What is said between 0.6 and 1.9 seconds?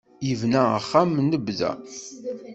axxam n bda.